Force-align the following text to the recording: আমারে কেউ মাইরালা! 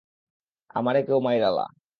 আমারে 0.75 0.99
কেউ 1.07 1.19
মাইরালা! 1.25 1.65